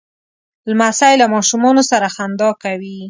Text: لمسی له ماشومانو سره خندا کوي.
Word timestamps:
لمسی 0.69 1.13
له 1.21 1.25
ماشومانو 1.33 1.81
سره 1.91 2.07
خندا 2.15 2.49
کوي. 2.63 2.97